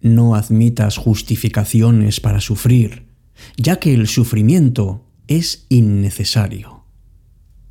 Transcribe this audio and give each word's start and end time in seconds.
no 0.00 0.34
admitas 0.34 0.96
justificaciones 0.96 2.20
para 2.20 2.40
sufrir, 2.40 3.04
ya 3.56 3.76
que 3.76 3.94
el 3.94 4.06
sufrimiento 4.06 5.04
es 5.26 5.66
innecesario. 5.68 6.84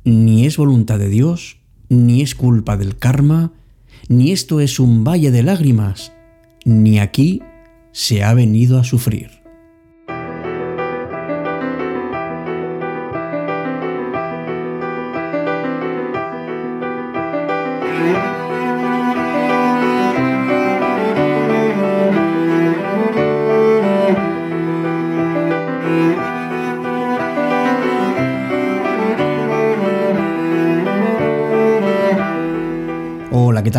Ni 0.04 0.46
es 0.46 0.56
voluntad 0.56 0.98
de 0.98 1.08
Dios, 1.08 1.58
ni 1.88 2.22
es 2.22 2.34
culpa 2.34 2.76
del 2.76 2.96
karma, 2.96 3.52
ni 4.08 4.32
esto 4.32 4.60
es 4.60 4.80
un 4.80 5.04
valle 5.04 5.30
de 5.30 5.42
lágrimas, 5.42 6.12
ni 6.64 6.98
aquí 6.98 7.42
se 7.92 8.22
ha 8.22 8.34
venido 8.34 8.78
a 8.78 8.84
sufrir. 8.84 9.37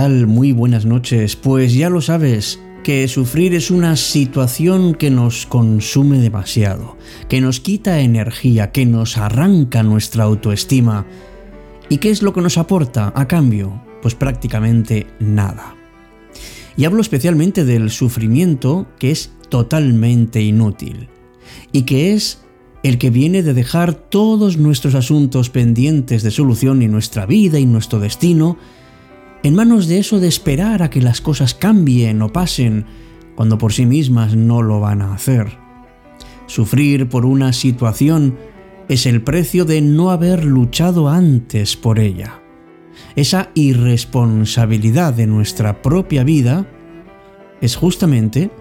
Muy 0.08 0.54
buenas 0.54 0.86
noches. 0.86 1.36
Pues 1.36 1.74
ya 1.74 1.90
lo 1.90 2.00
sabes, 2.00 2.62
que 2.86 3.06
sufrir 3.10 3.54
es 3.54 3.70
una 3.70 3.98
situación 3.98 4.94
que 4.94 5.10
nos 5.10 5.46
consume 5.46 6.20
demasiado, 6.20 6.96
que 7.28 7.42
nos 7.42 7.60
quita 7.60 8.00
energía, 8.00 8.72
que 8.72 8.86
nos 8.86 9.18
arranca 9.18 9.84
nuestra 9.84 10.24
autoestima. 10.24 11.06
¿Y 11.90 11.98
qué 11.98 12.12
es 12.12 12.22
lo 12.22 12.32
que 12.32 12.40
nos 12.40 12.58
aporta 12.58 13.12
a 13.14 13.28
cambio? 13.28 13.84
Pues 14.02 14.16
prácticamente 14.16 15.06
nada. 15.20 15.76
Y 16.78 16.86
hablo 16.86 17.02
especialmente 17.02 17.66
del 17.66 17.90
sufrimiento 17.90 18.88
que 19.00 19.12
es 19.12 19.34
totalmente 19.50 20.42
inútil 20.42 21.10
y 21.74 21.82
que 21.82 22.14
es 22.14 22.40
el 22.84 23.00
que 23.00 23.10
viene 23.10 23.44
de 23.44 23.54
dejar 23.54 23.96
todos 23.96 24.56
nuestros 24.56 24.96
asuntos 24.96 25.50
pendientes 25.50 26.24
de 26.24 26.32
solución 26.32 26.82
y 26.84 26.88
nuestra 26.88 27.26
vida 27.26 27.60
y 27.60 27.66
nuestro 27.66 28.00
destino 28.00 28.58
en 29.44 29.56
manos 29.56 29.88
de 29.88 30.00
eso 30.00 30.20
de 30.20 30.28
esperar 30.28 30.84
a 30.84 30.90
que 30.90 31.02
las 31.02 31.22
cosas 31.22 31.54
cambien 31.54 32.22
o 32.22 32.32
pasen 32.32 32.86
cuando 33.36 33.58
por 33.58 33.72
sí 33.72 33.86
mismas 33.86 34.36
no 34.36 34.62
lo 34.62 34.80
van 34.80 35.02
a 35.02 35.14
hacer. 35.14 35.58
Sufrir 36.46 37.08
por 37.08 37.26
una 37.26 37.54
situación 37.54 38.38
es 38.90 39.06
el 39.06 39.22
precio 39.22 39.66
de 39.66 39.82
no 39.82 40.12
haber 40.12 40.44
luchado 40.44 41.10
antes 41.10 41.78
por 41.78 42.00
ella. 42.00 42.42
Esa 43.16 43.52
irresponsabilidad 43.54 45.14
de 45.14 45.28
nuestra 45.28 45.82
propia 45.82 46.24
vida 46.24 46.68
es 47.62 47.76
justamente 47.76 48.52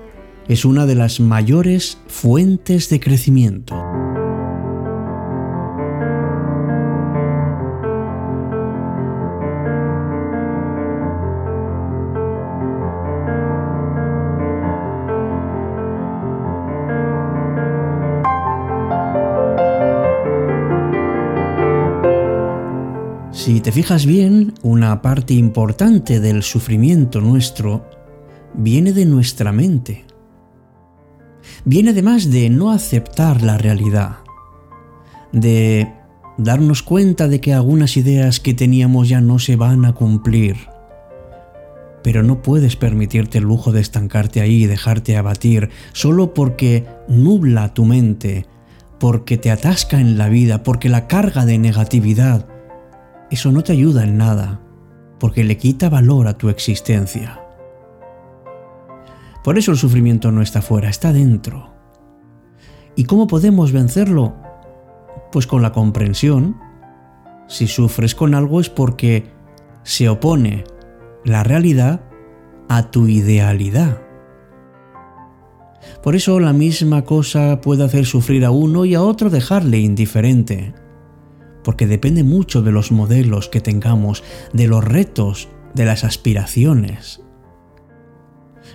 es 0.48 0.64
una 0.64 0.86
de 0.86 0.94
las 0.94 1.20
mayores 1.20 1.98
fuentes 2.06 2.88
de 2.88 3.00
crecimiento. 3.00 3.87
Si 23.38 23.60
te 23.60 23.70
fijas 23.70 24.04
bien, 24.04 24.52
una 24.62 25.00
parte 25.00 25.32
importante 25.32 26.18
del 26.18 26.42
sufrimiento 26.42 27.20
nuestro 27.20 27.88
viene 28.52 28.92
de 28.92 29.04
nuestra 29.04 29.52
mente. 29.52 30.04
Viene 31.64 31.90
además 31.90 32.32
de 32.32 32.50
no 32.50 32.72
aceptar 32.72 33.42
la 33.42 33.56
realidad, 33.56 34.16
de 35.30 35.88
darnos 36.36 36.82
cuenta 36.82 37.28
de 37.28 37.40
que 37.40 37.54
algunas 37.54 37.96
ideas 37.96 38.40
que 38.40 38.54
teníamos 38.54 39.08
ya 39.08 39.20
no 39.20 39.38
se 39.38 39.54
van 39.54 39.84
a 39.84 39.92
cumplir. 39.92 40.56
Pero 42.02 42.24
no 42.24 42.42
puedes 42.42 42.74
permitirte 42.74 43.38
el 43.38 43.44
lujo 43.44 43.70
de 43.70 43.80
estancarte 43.80 44.40
ahí 44.40 44.64
y 44.64 44.66
dejarte 44.66 45.16
abatir 45.16 45.70
solo 45.92 46.34
porque 46.34 46.88
nubla 47.06 47.72
tu 47.72 47.84
mente, 47.84 48.46
porque 48.98 49.38
te 49.38 49.52
atasca 49.52 50.00
en 50.00 50.18
la 50.18 50.28
vida, 50.28 50.64
porque 50.64 50.88
la 50.88 51.06
carga 51.06 51.46
de 51.46 51.58
negatividad 51.58 52.57
eso 53.30 53.52
no 53.52 53.62
te 53.62 53.72
ayuda 53.72 54.04
en 54.04 54.16
nada, 54.16 54.60
porque 55.18 55.44
le 55.44 55.56
quita 55.56 55.88
valor 55.88 56.28
a 56.28 56.38
tu 56.38 56.48
existencia. 56.48 57.40
Por 59.44 59.58
eso 59.58 59.72
el 59.72 59.78
sufrimiento 59.78 60.32
no 60.32 60.42
está 60.42 60.62
fuera, 60.62 60.88
está 60.88 61.12
dentro. 61.12 61.70
¿Y 62.96 63.04
cómo 63.04 63.26
podemos 63.26 63.72
vencerlo? 63.72 64.34
Pues 65.30 65.46
con 65.46 65.62
la 65.62 65.72
comprensión. 65.72 66.56
Si 67.46 67.66
sufres 67.66 68.14
con 68.14 68.34
algo 68.34 68.60
es 68.60 68.68
porque 68.68 69.30
se 69.82 70.08
opone 70.08 70.64
la 71.24 71.44
realidad 71.44 72.02
a 72.68 72.90
tu 72.90 73.06
idealidad. 73.06 74.02
Por 76.02 76.16
eso 76.16 76.40
la 76.40 76.52
misma 76.52 77.04
cosa 77.04 77.60
puede 77.60 77.84
hacer 77.84 78.04
sufrir 78.04 78.44
a 78.44 78.50
uno 78.50 78.84
y 78.84 78.94
a 78.94 79.02
otro 79.02 79.30
dejarle 79.30 79.78
indiferente 79.78 80.74
porque 81.68 81.86
depende 81.86 82.24
mucho 82.24 82.62
de 82.62 82.72
los 82.72 82.92
modelos 82.92 83.50
que 83.50 83.60
tengamos, 83.60 84.24
de 84.54 84.68
los 84.68 84.82
retos, 84.82 85.50
de 85.74 85.84
las 85.84 86.02
aspiraciones. 86.02 87.20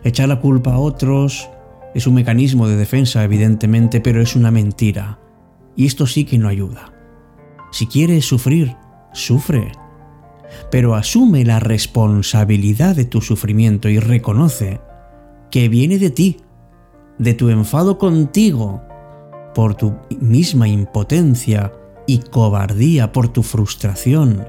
Echar 0.03 0.29
la 0.29 0.39
culpa 0.39 0.75
a 0.75 0.77
otros 0.77 1.49
es 1.95 2.05
un 2.05 2.13
mecanismo 2.13 2.67
de 2.67 2.75
defensa, 2.75 3.23
evidentemente, 3.23 3.99
pero 3.99 4.21
es 4.21 4.35
una 4.35 4.51
mentira. 4.51 5.17
Y 5.75 5.87
esto 5.87 6.05
sí 6.05 6.23
que 6.23 6.37
no 6.37 6.49
ayuda. 6.49 6.93
Si 7.71 7.87
quieres 7.87 8.25
sufrir, 8.25 8.75
sufre. 9.11 9.71
Pero 10.69 10.93
asume 10.93 11.45
la 11.45 11.59
responsabilidad 11.59 12.95
de 12.95 13.05
tu 13.05 13.21
sufrimiento 13.21 13.89
y 13.89 13.97
reconoce 13.97 14.81
que 15.49 15.67
viene 15.67 15.97
de 15.97 16.11
ti, 16.11 16.37
de 17.17 17.33
tu 17.33 17.49
enfado 17.49 17.97
contigo, 17.97 18.83
por 19.55 19.73
tu 19.73 19.95
misma 20.19 20.67
impotencia 20.67 21.71
y 22.05 22.19
cobardía 22.19 23.11
por 23.11 23.29
tu 23.29 23.43
frustración. 23.43 24.45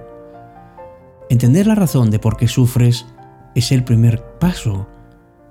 Entender 1.30 1.66
la 1.66 1.74
razón 1.74 2.10
de 2.10 2.18
por 2.18 2.36
qué 2.36 2.48
sufres 2.48 3.06
es 3.54 3.72
el 3.72 3.84
primer 3.84 4.22
paso 4.38 4.88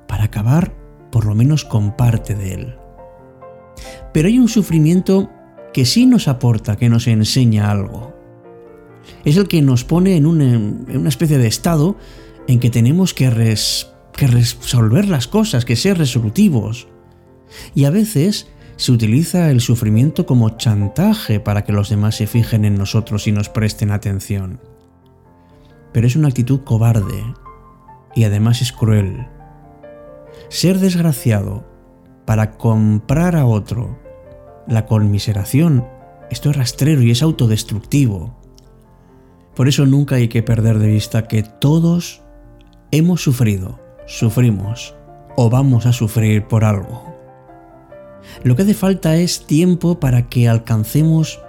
para 0.07 0.25
acabar 0.25 0.75
por 1.11 1.25
lo 1.25 1.35
menos 1.35 1.65
con 1.65 1.95
parte 1.95 2.35
de 2.35 2.53
él. 2.53 2.75
Pero 4.13 4.27
hay 4.27 4.39
un 4.39 4.49
sufrimiento 4.49 5.29
que 5.73 5.85
sí 5.85 6.05
nos 6.05 6.27
aporta, 6.27 6.75
que 6.75 6.89
nos 6.89 7.07
enseña 7.07 7.71
algo. 7.71 8.13
Es 9.25 9.37
el 9.37 9.47
que 9.47 9.61
nos 9.61 9.83
pone 9.83 10.15
en 10.15 10.25
una, 10.25 11.09
especie 11.09 11.37
de 11.37 11.47
estado 11.47 11.97
en 12.47 12.59
que 12.59 12.69
tenemos 12.69 13.13
que, 13.13 13.29
resolver 13.29 15.07
las 15.07 15.27
cosas, 15.27 15.65
que 15.65 15.75
ser 15.75 15.97
resolutivos. 15.97 16.87
Y 17.75 17.85
a 17.85 17.89
veces 17.89 18.47
se 18.75 18.91
utiliza 18.91 19.51
el 19.51 19.61
sufrimiento 19.61 20.25
como 20.25 20.49
chantaje 20.51 21.39
para 21.39 21.63
que 21.63 21.73
los 21.73 21.89
demás 21.89 22.15
se 22.15 22.27
fijen 22.27 22.65
en 22.65 22.75
nosotros 22.75 23.27
y 23.27 23.31
nos 23.31 23.49
presten 23.49 23.91
atención. 23.91 24.59
Pero 25.91 26.07
es 26.07 26.15
una 26.15 26.27
actitud 26.27 26.61
cobarde 26.61 27.23
y 28.15 28.23
además 28.23 28.61
es 28.61 28.71
cruel. 28.71 29.27
Ser 30.49 30.79
desgraciado 30.79 31.65
para 32.25 32.57
comprar 32.57 33.35
a 33.35 33.45
otro 33.45 33.99
la 34.67 34.85
conmiseración, 34.85 35.85
esto 36.31 36.49
es 36.49 36.55
rastrero 36.55 37.01
y 37.01 37.11
es 37.11 37.21
autodestructivo. 37.21 38.39
Por 39.55 39.67
eso 39.67 39.85
nunca 39.85 40.15
hay 40.15 40.29
que 40.29 40.41
perder 40.41 40.79
de 40.79 40.87
vista 40.87 41.27
que 41.27 41.43
todos 41.43 42.23
hemos 42.91 43.21
sufrido, 43.21 43.79
sufrimos 44.07 44.95
o 45.35 45.49
vamos 45.49 45.85
a 45.85 45.93
sufrir 45.93 46.47
por 46.47 46.63
algo. 46.63 47.12
Lo 48.43 48.55
que 48.55 48.63
hace 48.63 48.73
falta 48.73 49.15
es 49.15 49.45
tiempo 49.45 49.99
para 49.99 50.29
que 50.29 50.47
alcancemos 50.47 51.39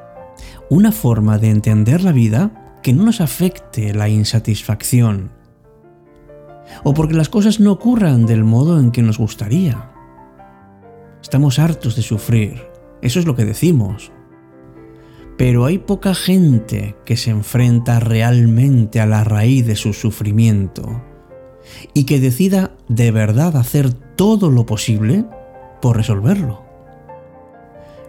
una 0.70 0.92
forma 0.92 1.38
de 1.38 1.50
entender 1.50 2.02
la 2.02 2.12
vida 2.12 2.78
que 2.82 2.92
no 2.92 3.04
nos 3.04 3.20
afecte 3.20 3.94
la 3.94 4.08
insatisfacción 4.08 5.30
o 6.82 6.94
porque 6.94 7.14
las 7.14 7.28
cosas 7.28 7.60
no 7.60 7.72
ocurran 7.72 8.26
del 8.26 8.44
modo 8.44 8.80
en 8.80 8.90
que 8.90 9.02
nos 9.02 9.18
gustaría. 9.18 9.90
Estamos 11.22 11.58
hartos 11.58 11.96
de 11.96 12.02
sufrir, 12.02 12.62
eso 13.02 13.18
es 13.20 13.26
lo 13.26 13.36
que 13.36 13.44
decimos. 13.44 14.12
Pero 15.36 15.64
hay 15.64 15.78
poca 15.78 16.14
gente 16.14 16.96
que 17.04 17.16
se 17.16 17.30
enfrenta 17.30 17.98
realmente 18.00 19.00
a 19.00 19.06
la 19.06 19.24
raíz 19.24 19.66
de 19.66 19.76
su 19.76 19.92
sufrimiento 19.92 21.02
y 21.92 22.04
que 22.04 22.20
decida 22.20 22.72
de 22.88 23.10
verdad 23.10 23.56
hacer 23.56 23.92
todo 23.92 24.50
lo 24.50 24.66
posible 24.66 25.24
por 25.80 25.96
resolverlo. 25.96 26.63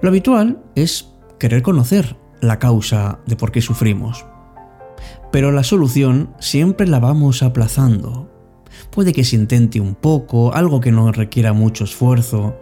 Lo 0.01 0.09
habitual 0.09 0.61
es 0.75 1.09
querer 1.39 1.61
conocer 1.61 2.15
la 2.41 2.59
causa 2.59 3.19
de 3.25 3.35
por 3.35 3.51
qué 3.51 3.61
sufrimos. 3.61 4.25
Pero 5.31 5.51
la 5.51 5.63
solución 5.63 6.29
siempre 6.39 6.87
la 6.87 6.99
vamos 6.99 7.43
aplazando, 7.43 8.29
puede 8.91 9.13
que 9.13 9.23
se 9.23 9.35
intente 9.35 9.79
un 9.79 9.95
poco, 9.95 10.53
algo 10.53 10.79
que 10.79 10.91
no 10.91 11.11
requiera 11.11 11.53
mucho 11.53 11.83
esfuerzo, 11.83 12.55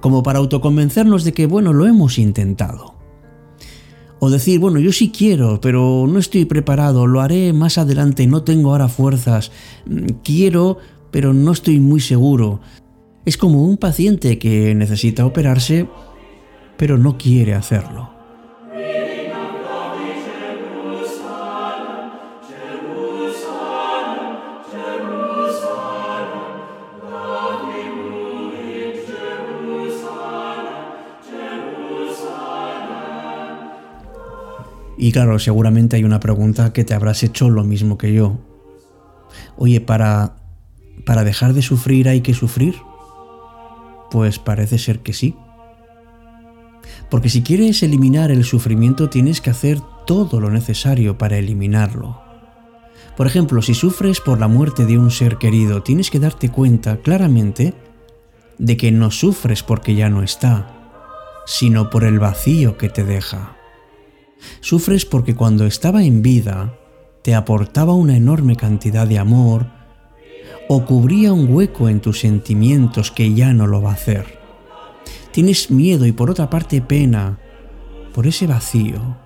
como 0.00 0.22
para 0.22 0.38
autoconvencernos 0.38 1.24
de 1.24 1.32
que, 1.32 1.46
bueno, 1.46 1.72
lo 1.72 1.86
hemos 1.86 2.18
intentado. 2.18 2.94
O 4.20 4.30
decir, 4.30 4.58
bueno, 4.58 4.80
yo 4.80 4.92
sí 4.92 5.10
quiero, 5.10 5.60
pero 5.60 6.06
no 6.08 6.18
estoy 6.18 6.44
preparado, 6.44 7.06
lo 7.06 7.20
haré 7.20 7.52
más 7.52 7.78
adelante, 7.78 8.26
no 8.26 8.42
tengo 8.42 8.72
ahora 8.72 8.88
fuerzas, 8.88 9.52
mm, 9.86 10.06
quiero, 10.24 10.78
pero 11.10 11.32
no 11.32 11.52
estoy 11.52 11.78
muy 11.78 12.00
seguro. 12.00 12.60
Es 13.24 13.36
como 13.36 13.64
un 13.64 13.76
paciente 13.76 14.38
que 14.38 14.74
necesita 14.74 15.24
operarse, 15.24 15.88
pero 16.78 16.96
no 16.96 17.18
quiere 17.18 17.54
hacerlo. 17.54 18.08
Y 35.00 35.12
claro, 35.12 35.38
seguramente 35.38 35.96
hay 35.96 36.04
una 36.04 36.20
pregunta 36.20 36.72
que 36.72 36.84
te 36.84 36.92
habrás 36.92 37.22
hecho 37.22 37.48
lo 37.48 37.64
mismo 37.64 37.96
que 37.98 38.12
yo. 38.12 38.38
Oye, 39.56 39.80
¿para, 39.80 40.36
para 41.06 41.24
dejar 41.24 41.54
de 41.54 41.62
sufrir 41.62 42.08
hay 42.08 42.20
que 42.20 42.34
sufrir? 42.34 42.74
Pues 44.10 44.38
parece 44.38 44.76
ser 44.78 44.98
que 45.00 45.12
sí. 45.12 45.36
Porque 47.10 47.28
si 47.28 47.42
quieres 47.42 47.82
eliminar 47.82 48.30
el 48.30 48.44
sufrimiento 48.44 49.08
tienes 49.08 49.40
que 49.40 49.50
hacer 49.50 49.80
todo 50.06 50.40
lo 50.40 50.50
necesario 50.50 51.18
para 51.18 51.38
eliminarlo. 51.38 52.20
Por 53.16 53.26
ejemplo, 53.26 53.62
si 53.62 53.74
sufres 53.74 54.20
por 54.20 54.38
la 54.38 54.48
muerte 54.48 54.86
de 54.86 54.98
un 54.98 55.10
ser 55.10 55.38
querido, 55.38 55.82
tienes 55.82 56.10
que 56.10 56.20
darte 56.20 56.50
cuenta 56.50 56.98
claramente 56.98 57.74
de 58.58 58.76
que 58.76 58.92
no 58.92 59.10
sufres 59.10 59.62
porque 59.62 59.94
ya 59.94 60.08
no 60.08 60.22
está, 60.22 61.02
sino 61.46 61.90
por 61.90 62.04
el 62.04 62.18
vacío 62.18 62.76
que 62.76 62.88
te 62.88 63.04
deja. 63.04 63.56
Sufres 64.60 65.04
porque 65.04 65.34
cuando 65.34 65.66
estaba 65.66 66.04
en 66.04 66.22
vida 66.22 66.78
te 67.22 67.34
aportaba 67.34 67.94
una 67.94 68.16
enorme 68.16 68.54
cantidad 68.54 69.06
de 69.06 69.18
amor 69.18 69.66
o 70.68 70.84
cubría 70.84 71.32
un 71.32 71.52
hueco 71.52 71.88
en 71.88 72.00
tus 72.00 72.20
sentimientos 72.20 73.10
que 73.10 73.34
ya 73.34 73.52
no 73.52 73.66
lo 73.66 73.82
va 73.82 73.90
a 73.90 73.94
hacer. 73.94 74.37
Tienes 75.32 75.70
miedo 75.70 76.06
y 76.06 76.12
por 76.12 76.30
otra 76.30 76.50
parte 76.50 76.80
pena 76.80 77.38
por 78.14 78.26
ese 78.26 78.46
vacío 78.46 79.16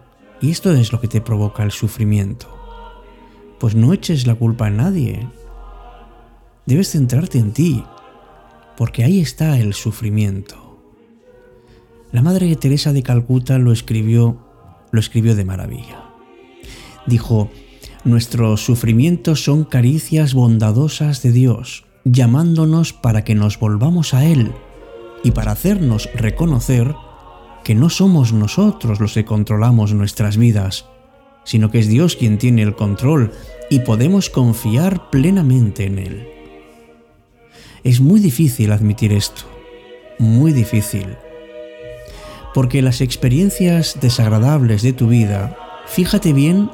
y 0.42 0.50
esto 0.50 0.72
es 0.72 0.92
lo 0.92 1.00
que 1.00 1.08
te 1.08 1.20
provoca 1.20 1.62
el 1.62 1.70
sufrimiento. 1.70 2.48
Pues 3.60 3.76
no 3.76 3.92
eches 3.92 4.26
la 4.26 4.34
culpa 4.34 4.66
a 4.66 4.70
nadie. 4.70 5.28
Debes 6.66 6.90
centrarte 6.90 7.38
en 7.38 7.52
ti, 7.52 7.84
porque 8.76 9.04
ahí 9.04 9.20
está 9.20 9.58
el 9.60 9.72
sufrimiento. 9.72 10.56
La 12.10 12.22
Madre 12.22 12.54
Teresa 12.56 12.92
de 12.92 13.04
Calcuta 13.04 13.58
lo 13.58 13.72
escribió 13.72 14.48
lo 14.90 15.00
escribió 15.00 15.34
de 15.34 15.44
maravilla. 15.44 16.04
Dijo, 17.06 17.50
nuestros 18.04 18.62
sufrimientos 18.62 19.42
son 19.42 19.64
caricias 19.64 20.34
bondadosas 20.34 21.22
de 21.22 21.32
Dios, 21.32 21.84
llamándonos 22.04 22.92
para 22.92 23.24
que 23.24 23.34
nos 23.34 23.58
volvamos 23.58 24.12
a 24.12 24.26
Él 24.26 24.52
y 25.24 25.30
para 25.30 25.52
hacernos 25.52 26.08
reconocer 26.14 26.94
que 27.64 27.74
no 27.74 27.90
somos 27.90 28.32
nosotros 28.32 29.00
los 29.00 29.14
que 29.14 29.24
controlamos 29.24 29.94
nuestras 29.94 30.36
vidas, 30.36 30.86
sino 31.44 31.70
que 31.70 31.78
es 31.78 31.88
Dios 31.88 32.16
quien 32.16 32.38
tiene 32.38 32.62
el 32.62 32.74
control 32.74 33.32
y 33.70 33.80
podemos 33.80 34.30
confiar 34.30 35.10
plenamente 35.10 35.84
en 35.86 35.98
Él. 35.98 36.28
Es 37.84 38.00
muy 38.00 38.20
difícil 38.20 38.72
admitir 38.72 39.12
esto, 39.12 39.42
muy 40.18 40.52
difícil 40.52 41.06
porque 42.54 42.82
las 42.82 43.00
experiencias 43.00 43.98
desagradables 44.00 44.82
de 44.82 44.92
tu 44.92 45.08
vida, 45.08 45.56
fíjate 45.86 46.32
bien 46.32 46.70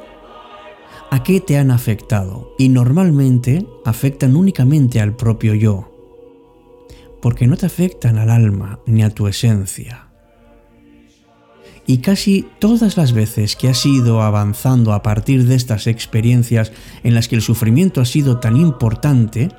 a 1.11 1.23
qué 1.23 1.39
te 1.39 1.57
han 1.57 1.71
afectado 1.71 2.53
y 2.57 2.69
normalmente 2.69 3.65
afectan 3.85 4.35
únicamente 4.35 4.99
al 4.99 5.15
propio 5.15 5.53
yo, 5.53 5.91
porque 7.21 7.47
no 7.47 7.57
te 7.57 7.65
afectan 7.65 8.17
al 8.17 8.29
alma 8.29 8.79
ni 8.85 9.03
a 9.03 9.09
tu 9.09 9.27
esencia. 9.27 10.07
Y 11.85 11.99
casi 11.99 12.47
todas 12.59 12.97
las 12.97 13.13
veces 13.13 13.55
que 13.55 13.67
has 13.67 13.83
ido 13.85 14.21
avanzando 14.21 14.93
a 14.93 15.01
partir 15.01 15.45
de 15.45 15.55
estas 15.55 15.87
experiencias 15.87 16.71
en 17.03 17.15
las 17.15 17.27
que 17.27 17.35
el 17.35 17.41
sufrimiento 17.41 17.99
ha 17.99 18.05
sido 18.05 18.39
tan 18.39 18.57
importante, 18.57 19.49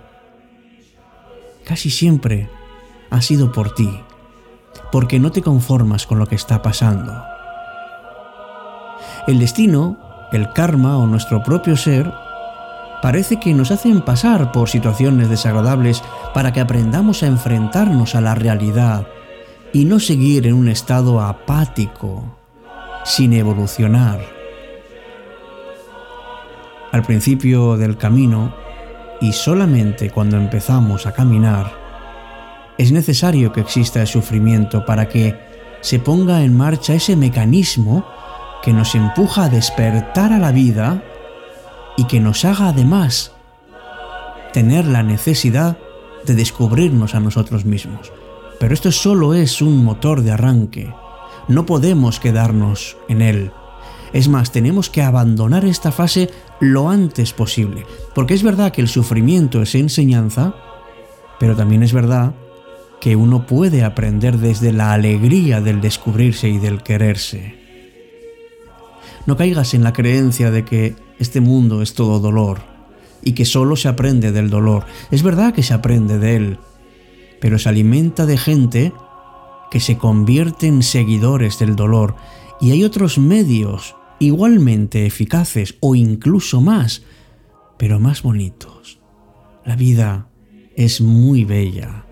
casi 1.65 1.91
siempre 1.91 2.49
ha 3.11 3.21
sido 3.21 3.51
por 3.51 3.75
ti, 3.75 3.91
porque 4.93 5.19
no 5.19 5.33
te 5.33 5.43
conformas 5.43 6.07
con 6.07 6.21
lo 6.21 6.27
que 6.27 6.37
está 6.37 6.62
pasando. 6.62 7.12
El 9.27 9.41
destino, 9.41 9.99
el 10.33 10.53
karma 10.53 10.99
o 10.99 11.07
nuestro 11.07 11.43
propio 11.43 11.77
ser 11.77 12.12
parece 13.02 13.38
que 13.41 13.55
nos 13.55 13.70
hacen 13.70 14.02
pasar 14.02 14.52
por 14.52 14.69
situaciones 14.69 15.29
desagradables 15.29 16.02
para 16.35 16.52
que 16.52 16.61
aprendamos 16.61 17.23
a 17.23 17.26
enfrentarnos 17.26 18.14
a 18.14 18.20
la 18.20 18.35
realidad 18.35 19.06
y 19.73 19.85
no 19.85 20.00
seguir 20.00 20.47
en 20.47 20.55
un 20.55 20.69
estado 20.69 21.20
apático, 21.20 22.25
sin 23.05 23.32
evolucionar. 23.32 24.20
Al 26.93 27.02
principio 27.02 27.76
del 27.76 27.97
camino, 27.97 28.52
y 29.20 29.32
solamente 29.32 30.11
cuando 30.11 30.37
empezamos 30.37 31.06
a 31.06 31.12
caminar, 31.12 31.73
es 32.79 32.91
necesario 32.93 33.52
que 33.52 33.61
exista 33.61 34.00
el 34.00 34.06
sufrimiento 34.06 34.85
para 34.85 35.08
que 35.08 35.38
se 35.82 35.99
ponga 35.99 36.43
en 36.43 36.56
marcha 36.56 36.94
ese 36.94 37.17
mecanismo 37.17 38.05
que 38.62 38.73
nos 38.73 38.94
empuja 38.94 39.44
a 39.44 39.49
despertar 39.49 40.32
a 40.32 40.38
la 40.38 40.52
vida 40.52 41.02
y 41.97 42.05
que 42.05 42.21
nos 42.21 42.45
haga 42.45 42.69
además 42.69 43.33
tener 44.53 44.87
la 44.87 45.03
necesidad 45.03 45.79
de 46.25 46.35
descubrirnos 46.35 47.15
a 47.15 47.21
nosotros 47.21 47.65
mismos. 47.65 48.13
Pero 48.59 48.75
esto 48.75 48.93
solo 48.93 49.35
es 49.35 49.63
un 49.63 49.85
motor 49.85 50.23
de 50.23 50.33
arranque. 50.33 50.93
No 51.49 51.67
podemos 51.67 52.21
quedarnos 52.21 52.97
en 53.09 53.23
él. 53.23 53.53
Es 54.13 54.29
más, 54.29 54.53
tenemos 54.53 54.91
que 54.91 55.03
abandonar 55.03 55.65
esta 55.65 55.93
fase 55.93 56.31
lo 56.61 56.91
antes 56.91 57.33
posible. 57.33 57.87
Porque 58.15 58.35
es 58.35 58.43
verdad 58.43 58.73
que 58.73 58.83
el 58.83 58.89
sufrimiento 58.89 59.63
es 59.63 59.75
enseñanza, 59.75 60.55
pero 61.39 61.57
también 61.57 61.83
es 61.83 61.93
verdad 61.93 62.35
que 63.01 63.17
uno 63.17 63.47
puede 63.47 63.83
aprender 63.83 64.38
desde 64.38 64.73
la 64.73 64.93
alegría 64.93 65.61
del 65.61 65.81
descubrirse 65.81 66.49
y 66.49 66.59
del 66.59 66.83
quererse. 66.83 67.59
No 69.26 69.37
caigas 69.37 69.75
en 69.75 69.85
la 69.85 69.93
creencia 69.93 70.50
de 70.50 70.64
que 70.64 70.97
este 71.21 71.41
mundo 71.41 71.83
es 71.83 71.95
todo 71.95 72.19
dolor 72.19 72.62
y 73.23 73.33
que 73.33 73.45
solo 73.45 73.77
se 73.77 73.89
aprende 73.89 74.33
del 74.33 74.50
dolor. 74.50 74.87
Es 75.12 75.23
verdad 75.23 75.55
que 75.55 75.62
se 75.62 75.75
aprende 75.75 76.19
de 76.19 76.35
él, 76.35 76.59
pero 77.41 77.59
se 77.59 77.69
alimenta 77.69 78.27
de 78.27 78.37
gente 78.37 78.93
que 79.71 79.79
se 79.79 79.99
convierte 79.99 80.67
en 80.67 80.83
seguidores 80.83 81.59
del 81.59 81.77
dolor 81.77 82.17
y 82.61 82.73
hay 82.73 82.83
otros 82.83 83.19
medios 83.19 83.95
igualmente 84.19 85.07
eficaces 85.07 85.77
o 85.81 85.95
incluso 85.95 86.61
más, 86.61 87.03
pero 87.79 88.00
más 88.00 88.23
bonitos. 88.23 88.99
La 89.65 89.77
vida 89.77 90.29
es 90.75 91.00
muy 91.00 91.45
bella 91.45 92.07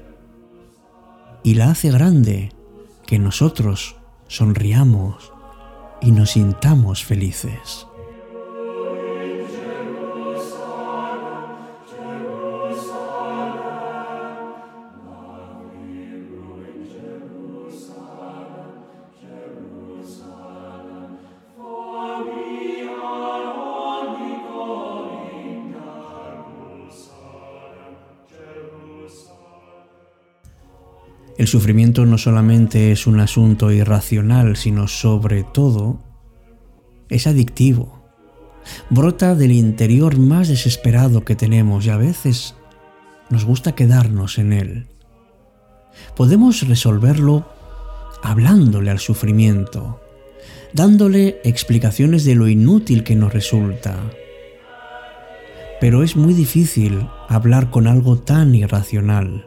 y 1.43 1.55
la 1.55 1.71
hace 1.71 1.91
grande, 1.91 2.53
que 3.07 3.19
nosotros 3.19 3.97
sonriamos 4.27 5.33
y 6.03 6.12
nos 6.12 6.33
sintamos 6.33 7.05
felices. 7.05 7.88
Sufrimiento 31.49 32.07
no 32.07 32.19
solamente 32.19 32.93
es 32.93 33.09
un 33.09 33.19
asunto 33.19 33.73
irracional, 33.73 34.57
sino 34.57 34.87
sobre 34.87 35.43
todo 35.43 35.99
es 37.09 37.26
adictivo. 37.26 37.99
Brota 38.90 39.35
del 39.35 39.52
interior 39.52 40.19
más 40.19 40.49
desesperado 40.49 41.25
que 41.25 41.35
tenemos 41.35 41.87
y 41.87 41.90
a 41.90 41.97
veces 41.97 42.55
nos 43.31 43.45
gusta 43.45 43.75
quedarnos 43.75 44.38
en 44.38 44.52
él. 44.52 44.87
Podemos 46.17 46.67
resolverlo 46.69 47.49
hablándole 48.23 48.90
al 48.90 48.99
sufrimiento, 48.99 50.00
dándole 50.73 51.40
explicaciones 51.45 52.25
de 52.25 52.35
lo 52.35 52.49
inútil 52.49 53.05
que 53.05 53.17
nos 53.17 53.33
resulta. 53.33 53.97
Pero 55.81 56.02
es 56.02 56.17
muy 56.17 56.35
difícil 56.35 57.07
hablar 57.28 57.71
con 57.71 57.87
algo 57.87 58.19
tan 58.19 58.55
irracional, 58.55 59.47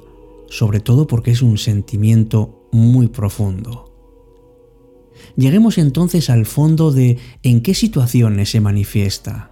sobre 0.52 0.82
todo 0.82 1.08
porque 1.08 1.32
es 1.32 1.42
un 1.42 1.58
sentimiento 1.58 2.68
muy 2.74 3.08
profundo. 3.08 3.88
Lleguemos 5.38 5.78
entonces 5.78 6.30
al 6.30 6.46
fondo 6.46 6.92
de 6.92 7.18
en 7.42 7.62
qué 7.62 7.74
situaciones 7.74 8.52
se 8.52 8.60
manifiesta. 8.60 9.52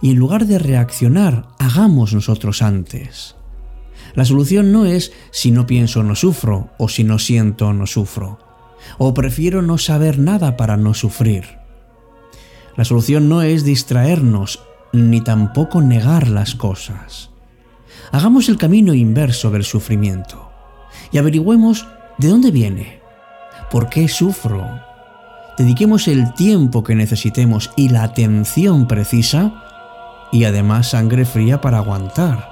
Y 0.00 0.12
en 0.12 0.16
lugar 0.16 0.46
de 0.46 0.60
reaccionar, 0.60 1.48
hagamos 1.58 2.14
nosotros 2.14 2.62
antes. 2.62 3.34
La 4.14 4.24
solución 4.24 4.70
no 4.70 4.86
es 4.86 5.12
si 5.32 5.50
no 5.50 5.66
pienso 5.66 6.04
no 6.04 6.14
sufro 6.14 6.70
o 6.78 6.88
si 6.88 7.02
no 7.02 7.18
siento 7.18 7.72
no 7.72 7.86
sufro. 7.88 8.38
O 8.98 9.14
prefiero 9.14 9.62
no 9.62 9.78
saber 9.78 10.20
nada 10.20 10.56
para 10.56 10.76
no 10.76 10.94
sufrir. 10.94 11.58
La 12.76 12.84
solución 12.84 13.28
no 13.28 13.42
es 13.42 13.64
distraernos 13.64 14.60
ni 14.92 15.20
tampoco 15.22 15.82
negar 15.82 16.28
las 16.28 16.54
cosas. 16.54 17.30
Hagamos 18.12 18.48
el 18.48 18.56
camino 18.56 18.94
inverso 18.94 19.50
del 19.50 19.64
sufrimiento 19.64 20.50
y 21.12 21.18
averigüemos 21.18 21.86
de 22.18 22.28
dónde 22.28 22.50
viene, 22.50 23.00
por 23.70 23.88
qué 23.88 24.08
sufro. 24.08 24.66
Dediquemos 25.56 26.08
el 26.08 26.34
tiempo 26.34 26.84
que 26.84 26.94
necesitemos 26.94 27.70
y 27.76 27.88
la 27.88 28.04
atención 28.04 28.86
precisa 28.86 29.64
y 30.32 30.44
además 30.44 30.90
sangre 30.90 31.24
fría 31.24 31.60
para 31.60 31.78
aguantar. 31.78 32.48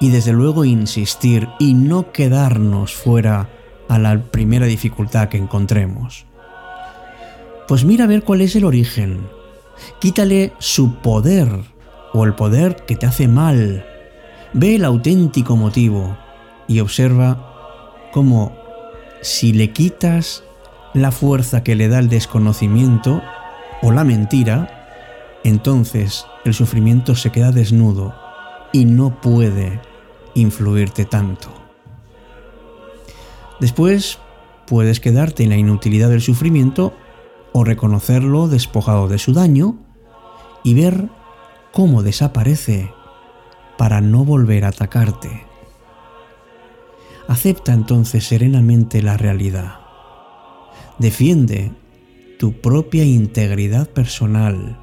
Y 0.00 0.10
desde 0.10 0.32
luego 0.32 0.64
insistir 0.64 1.48
y 1.58 1.74
no 1.74 2.12
quedarnos 2.12 2.94
fuera 2.94 3.48
a 3.88 3.98
la 3.98 4.22
primera 4.22 4.66
dificultad 4.66 5.28
que 5.28 5.38
encontremos. 5.38 6.26
Pues 7.66 7.84
mira 7.84 8.04
a 8.04 8.08
ver 8.08 8.22
cuál 8.22 8.40
es 8.40 8.56
el 8.56 8.64
origen. 8.64 9.26
Quítale 10.00 10.52
su 10.58 10.94
poder 10.96 11.48
o 12.12 12.24
el 12.24 12.34
poder 12.34 12.76
que 12.86 12.96
te 12.96 13.06
hace 13.06 13.28
mal. 13.28 13.84
Ve 14.52 14.76
el 14.76 14.84
auténtico 14.84 15.56
motivo 15.56 16.16
y 16.66 16.80
observa 16.80 18.08
cómo 18.12 18.56
si 19.20 19.52
le 19.52 19.72
quitas 19.72 20.42
la 20.94 21.12
fuerza 21.12 21.62
que 21.62 21.74
le 21.74 21.88
da 21.88 21.98
el 21.98 22.08
desconocimiento 22.08 23.22
o 23.82 23.92
la 23.92 24.04
mentira, 24.04 24.88
entonces 25.44 26.26
el 26.44 26.54
sufrimiento 26.54 27.14
se 27.14 27.30
queda 27.30 27.52
desnudo 27.52 28.14
y 28.72 28.84
no 28.84 29.20
puede 29.20 29.80
influirte 30.34 31.04
tanto. 31.04 31.48
Después 33.60 34.18
puedes 34.66 35.00
quedarte 35.00 35.42
en 35.42 35.50
la 35.50 35.56
inutilidad 35.56 36.08
del 36.08 36.22
sufrimiento 36.22 36.92
o 37.52 37.64
reconocerlo 37.64 38.48
despojado 38.48 39.08
de 39.08 39.18
su 39.18 39.32
daño 39.32 39.76
y 40.62 40.74
ver 40.74 41.08
cómo 41.72 42.02
desaparece 42.02 42.92
para 43.78 44.02
no 44.02 44.24
volver 44.26 44.66
a 44.66 44.68
atacarte. 44.68 45.44
Acepta 47.28 47.72
entonces 47.72 48.24
serenamente 48.24 49.00
la 49.00 49.16
realidad. 49.16 49.80
Defiende 50.98 51.72
tu 52.38 52.60
propia 52.60 53.04
integridad 53.04 53.88
personal 53.88 54.78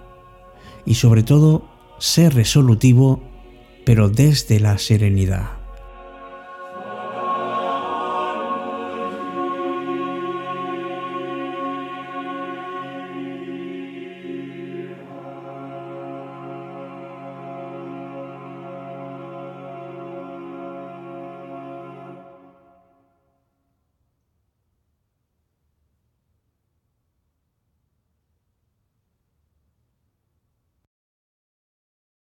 y 0.86 0.96
sobre 0.96 1.24
todo 1.24 1.68
sé 2.00 2.30
resolutivo 2.30 3.22
pero 3.86 4.10
desde 4.10 4.60
la 4.60 4.78
serenidad. 4.78 5.55